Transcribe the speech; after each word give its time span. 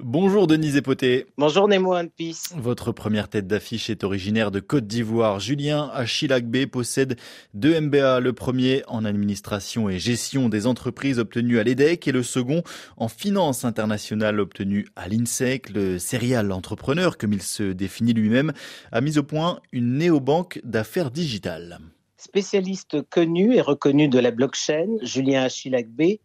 Bonjour 0.00 0.46
Denise 0.46 0.76
Epoté. 0.76 1.26
Bonjour 1.38 1.66
Nemo 1.66 1.92
Peace. 2.16 2.54
Votre 2.56 2.92
première 2.92 3.28
tête 3.28 3.48
d'affiche 3.48 3.90
est 3.90 4.04
originaire 4.04 4.52
de 4.52 4.60
Côte 4.60 4.86
d'Ivoire. 4.86 5.40
Julien 5.40 5.90
Achilagbe 5.92 6.66
possède 6.66 7.18
deux 7.52 7.80
MBA, 7.80 8.20
le 8.20 8.32
premier 8.32 8.84
en 8.86 9.04
administration 9.04 9.88
et 9.88 9.98
gestion 9.98 10.48
des 10.48 10.68
entreprises 10.68 11.18
obtenu 11.18 11.58
à 11.58 11.64
l'EDEC 11.64 12.06
et 12.06 12.12
le 12.12 12.22
second 12.22 12.62
en 12.96 13.08
finance 13.08 13.64
internationale 13.64 14.38
obtenu 14.38 14.86
à 14.94 15.08
l'INSEC. 15.08 15.70
Le 15.70 15.98
serial 15.98 16.52
entrepreneur, 16.52 17.18
comme 17.18 17.32
il 17.32 17.42
se 17.42 17.64
définit 17.64 18.12
lui-même, 18.12 18.52
a 18.92 19.00
mis 19.00 19.18
au 19.18 19.24
point 19.24 19.58
une 19.72 19.98
néobanque 19.98 20.60
d'affaires 20.62 21.10
digitales. 21.10 21.80
Spécialiste 22.16 23.02
connu 23.10 23.56
et 23.56 23.60
reconnu 23.60 24.06
de 24.06 24.20
la 24.20 24.30
blockchain, 24.30 24.86
Julien 25.02 25.42
Achilagbe 25.42 26.18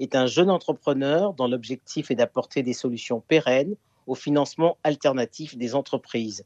est 0.00 0.16
un 0.16 0.26
jeune 0.26 0.50
entrepreneur 0.50 1.34
dont 1.34 1.46
l'objectif 1.46 2.10
est 2.10 2.16
d'apporter 2.16 2.62
des 2.62 2.72
solutions 2.72 3.20
pérennes 3.20 3.76
au 4.06 4.14
financement 4.14 4.78
alternatif 4.82 5.56
des 5.56 5.74
entreprises. 5.74 6.44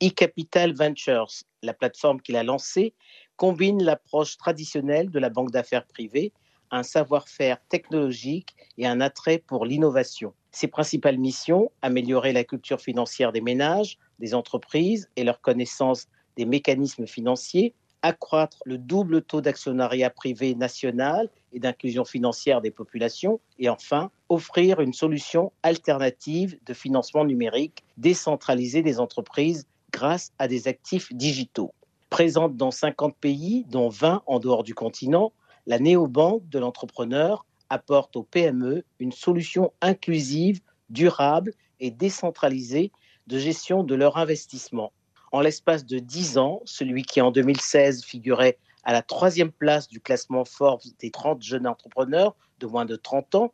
eCapital 0.00 0.74
Ventures, 0.74 1.30
la 1.62 1.74
plateforme 1.74 2.20
qu'il 2.20 2.36
a 2.36 2.42
lancée, 2.42 2.94
combine 3.36 3.82
l'approche 3.82 4.36
traditionnelle 4.36 5.10
de 5.10 5.18
la 5.18 5.28
banque 5.28 5.50
d'affaires 5.50 5.86
privée, 5.86 6.32
un 6.70 6.82
savoir-faire 6.82 7.58
technologique 7.68 8.56
et 8.78 8.86
un 8.86 9.00
attrait 9.00 9.38
pour 9.38 9.66
l'innovation. 9.66 10.32
Ses 10.50 10.68
principales 10.68 11.18
missions, 11.18 11.70
améliorer 11.82 12.32
la 12.32 12.42
culture 12.42 12.80
financière 12.80 13.32
des 13.32 13.40
ménages, 13.40 13.98
des 14.18 14.34
entreprises 14.34 15.08
et 15.16 15.24
leur 15.24 15.40
connaissance 15.40 16.08
des 16.36 16.46
mécanismes 16.46 17.06
financiers, 17.06 17.74
accroître 18.04 18.58
le 18.66 18.76
double 18.76 19.22
taux 19.22 19.40
d'actionnariat 19.40 20.10
privé 20.10 20.54
national 20.54 21.30
et 21.52 21.58
d'inclusion 21.58 22.04
financière 22.04 22.60
des 22.60 22.70
populations, 22.70 23.40
et 23.58 23.70
enfin 23.70 24.10
offrir 24.28 24.80
une 24.80 24.92
solution 24.92 25.52
alternative 25.62 26.58
de 26.66 26.74
financement 26.74 27.24
numérique 27.24 27.82
décentralisé 27.96 28.82
des 28.82 29.00
entreprises 29.00 29.66
grâce 29.90 30.32
à 30.38 30.48
des 30.48 30.68
actifs 30.68 31.14
digitaux. 31.14 31.72
Présente 32.10 32.58
dans 32.58 32.70
50 32.70 33.16
pays, 33.16 33.64
dont 33.70 33.88
20 33.88 34.22
en 34.26 34.38
dehors 34.38 34.64
du 34.64 34.74
continent, 34.74 35.32
la 35.66 35.78
néobanque 35.78 36.46
de 36.50 36.58
l'entrepreneur 36.58 37.46
apporte 37.70 38.16
aux 38.16 38.22
PME 38.22 38.84
une 38.98 39.12
solution 39.12 39.72
inclusive, 39.80 40.60
durable 40.90 41.54
et 41.80 41.90
décentralisée 41.90 42.92
de 43.28 43.38
gestion 43.38 43.82
de 43.82 43.94
leur 43.94 44.18
investissement 44.18 44.92
en 45.34 45.40
l'espace 45.40 45.84
de 45.84 45.98
10 45.98 46.38
ans, 46.38 46.62
celui 46.64 47.02
qui 47.02 47.20
en 47.20 47.32
2016 47.32 48.04
figurait 48.04 48.56
à 48.84 48.92
la 48.92 49.02
troisième 49.02 49.50
place 49.50 49.88
du 49.88 50.00
classement 50.00 50.44
Forbes 50.44 50.82
des 51.00 51.10
30 51.10 51.42
jeunes 51.42 51.66
entrepreneurs 51.66 52.36
de 52.60 52.68
moins 52.68 52.84
de 52.84 52.94
30 52.94 53.34
ans, 53.34 53.52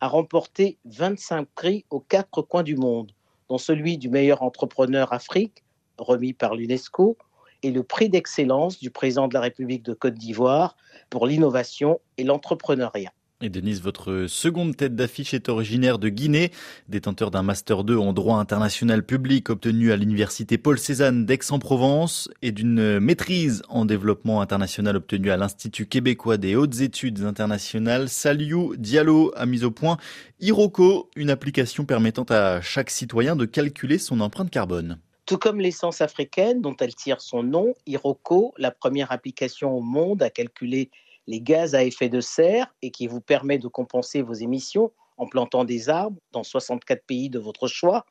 a 0.00 0.08
remporté 0.08 0.76
25 0.84 1.48
prix 1.54 1.86
aux 1.88 2.00
quatre 2.00 2.42
coins 2.42 2.62
du 2.62 2.76
monde, 2.76 3.12
dont 3.48 3.56
celui 3.56 3.96
du 3.96 4.10
meilleur 4.10 4.42
entrepreneur 4.42 5.10
Afrique, 5.14 5.64
remis 5.96 6.34
par 6.34 6.54
l'UNESCO, 6.54 7.16
et 7.62 7.70
le 7.70 7.82
prix 7.82 8.10
d'excellence 8.10 8.78
du 8.78 8.90
président 8.90 9.26
de 9.26 9.32
la 9.32 9.40
République 9.40 9.84
de 9.84 9.94
Côte 9.94 10.16
d'Ivoire 10.16 10.76
pour 11.08 11.26
l'innovation 11.26 11.98
et 12.18 12.24
l'entrepreneuriat. 12.24 13.14
Et 13.44 13.48
Denise, 13.48 13.82
votre 13.82 14.26
seconde 14.28 14.76
tête 14.76 14.94
d'affiche 14.94 15.34
est 15.34 15.48
originaire 15.48 15.98
de 15.98 16.08
Guinée, 16.08 16.52
détenteur 16.88 17.32
d'un 17.32 17.42
Master 17.42 17.82
2 17.82 17.96
en 17.96 18.12
droit 18.12 18.38
international 18.38 19.04
public 19.04 19.50
obtenu 19.50 19.90
à 19.90 19.96
l'Université 19.96 20.58
Paul 20.58 20.78
Cézanne 20.78 21.26
d'Aix-en-Provence 21.26 22.30
et 22.42 22.52
d'une 22.52 23.00
maîtrise 23.00 23.64
en 23.68 23.84
développement 23.84 24.42
international 24.42 24.94
obtenue 24.94 25.32
à 25.32 25.36
l'Institut 25.36 25.86
québécois 25.86 26.36
des 26.36 26.54
hautes 26.54 26.82
études 26.82 27.24
internationales. 27.24 28.08
Saliou 28.08 28.76
Diallo 28.76 29.32
a 29.34 29.44
mis 29.44 29.64
au 29.64 29.72
point 29.72 29.96
Iroko, 30.38 31.10
une 31.16 31.30
application 31.30 31.84
permettant 31.84 32.26
à 32.28 32.60
chaque 32.60 32.90
citoyen 32.90 33.34
de 33.34 33.44
calculer 33.44 33.98
son 33.98 34.20
empreinte 34.20 34.50
carbone. 34.50 34.98
Tout 35.26 35.38
comme 35.38 35.58
l'essence 35.58 36.00
africaine 36.00 36.60
dont 36.60 36.76
elle 36.78 36.94
tire 36.94 37.20
son 37.20 37.42
nom, 37.42 37.74
Iroko, 37.86 38.54
la 38.56 38.70
première 38.70 39.10
application 39.10 39.76
au 39.76 39.80
monde 39.80 40.22
à 40.22 40.30
calculer 40.30 40.90
les 41.26 41.40
gaz 41.40 41.74
à 41.74 41.84
effet 41.84 42.08
de 42.08 42.20
serre 42.20 42.74
et 42.82 42.90
qui 42.90 43.06
vous 43.06 43.20
permet 43.20 43.58
de 43.58 43.68
compenser 43.68 44.22
vos 44.22 44.32
émissions 44.32 44.92
en 45.16 45.26
plantant 45.26 45.64
des 45.64 45.88
arbres 45.88 46.20
dans 46.32 46.42
64 46.42 47.04
pays 47.04 47.30
de 47.30 47.38
votre 47.38 47.68
choix, 47.68 48.04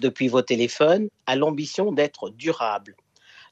depuis 0.00 0.28
vos 0.28 0.42
téléphones, 0.42 1.08
a 1.26 1.36
l'ambition 1.36 1.92
d'être 1.92 2.30
durable. 2.30 2.96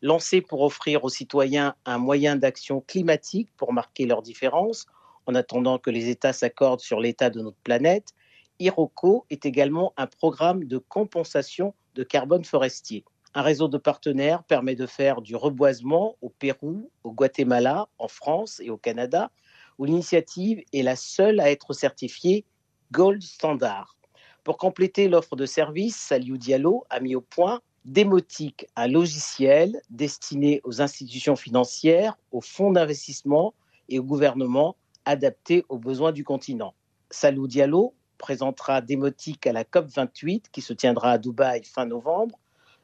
Lancé 0.02 0.42
pour 0.42 0.60
offrir 0.60 1.04
aux 1.04 1.08
citoyens 1.08 1.74
un 1.86 1.98
moyen 1.98 2.36
d'action 2.36 2.82
climatique 2.82 3.48
pour 3.56 3.72
marquer 3.72 4.06
leurs 4.06 4.22
différences, 4.22 4.86
en 5.26 5.34
attendant 5.34 5.78
que 5.78 5.90
les 5.90 6.08
États 6.08 6.32
s'accordent 6.32 6.80
sur 6.80 7.00
l'état 7.00 7.30
de 7.30 7.40
notre 7.40 7.56
planète, 7.58 8.12
Iroko 8.58 9.26
est 9.30 9.44
également 9.46 9.92
un 9.96 10.06
programme 10.06 10.64
de 10.64 10.78
compensation 10.78 11.74
de 11.94 12.02
carbone 12.02 12.44
forestier. 12.44 13.04
Un 13.34 13.42
réseau 13.42 13.68
de 13.68 13.78
partenaires 13.78 14.44
permet 14.44 14.74
de 14.74 14.86
faire 14.86 15.20
du 15.20 15.36
reboisement 15.36 16.16
au 16.22 16.30
Pérou, 16.30 16.90
au 17.04 17.12
Guatemala, 17.12 17.88
en 17.98 18.08
France 18.08 18.60
et 18.64 18.70
au 18.70 18.76
Canada, 18.76 19.30
où 19.78 19.84
l'initiative 19.84 20.62
est 20.72 20.82
la 20.82 20.96
seule 20.96 21.40
à 21.40 21.50
être 21.50 21.72
certifiée 21.72 22.44
Gold 22.92 23.22
Standard. 23.22 23.96
Pour 24.44 24.58
compléter 24.58 25.08
l'offre 25.08 25.36
de 25.36 25.44
services, 25.44 25.96
Saliou 25.96 26.36
Diallo 26.38 26.84
a 26.88 27.00
mis 27.00 27.14
au 27.14 27.20
point 27.20 27.60
Démotique, 27.84 28.66
un 28.74 28.88
logiciel 28.88 29.80
destiné 29.90 30.60
aux 30.64 30.82
institutions 30.82 31.36
financières, 31.36 32.18
aux 32.32 32.40
fonds 32.40 32.72
d'investissement 32.72 33.54
et 33.88 34.00
au 34.00 34.02
gouvernement 34.02 34.76
adapté 35.04 35.64
aux 35.68 35.78
besoins 35.78 36.10
du 36.10 36.24
continent. 36.24 36.74
Salou 37.10 37.46
Diallo 37.46 37.94
présentera 38.18 38.80
Démotique 38.80 39.46
à 39.46 39.52
la 39.52 39.62
COP28 39.62 40.46
qui 40.50 40.62
se 40.62 40.72
tiendra 40.72 41.12
à 41.12 41.18
Dubaï 41.18 41.62
fin 41.62 41.86
novembre 41.86 42.40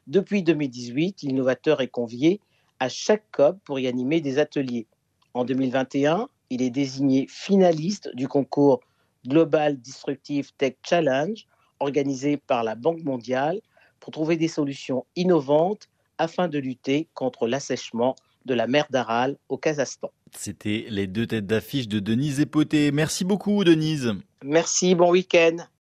depuis 0.07 0.43
2018, 0.43 1.21
l'innovateur 1.23 1.81
est 1.81 1.87
convié 1.87 2.39
à 2.79 2.89
chaque 2.89 3.23
COP 3.31 3.57
pour 3.63 3.79
y 3.79 3.87
animer 3.87 4.21
des 4.21 4.39
ateliers. 4.39 4.87
En 5.33 5.45
2021, 5.45 6.27
il 6.49 6.61
est 6.61 6.69
désigné 6.69 7.25
finaliste 7.29 8.09
du 8.13 8.27
concours 8.27 8.81
Global 9.25 9.77
Disruptive 9.77 10.51
Tech 10.57 10.75
Challenge 10.83 11.45
organisé 11.79 12.37
par 12.37 12.63
la 12.63 12.75
Banque 12.75 13.03
mondiale 13.03 13.61
pour 13.99 14.11
trouver 14.11 14.37
des 14.37 14.47
solutions 14.47 15.05
innovantes 15.15 15.87
afin 16.17 16.47
de 16.47 16.59
lutter 16.59 17.07
contre 17.13 17.47
l'assèchement 17.47 18.15
de 18.45 18.53
la 18.53 18.67
mer 18.67 18.85
d'Aral 18.89 19.37
au 19.49 19.57
Kazakhstan. 19.57 20.11
C'était 20.35 20.85
les 20.89 21.07
deux 21.07 21.27
têtes 21.27 21.45
d'affiche 21.45 21.87
de 21.87 21.99
Denise 21.99 22.39
Epoté. 22.39 22.91
Merci 22.91 23.23
beaucoup 23.23 23.63
Denise. 23.63 24.13
Merci, 24.43 24.95
bon 24.95 25.11
week-end. 25.11 25.65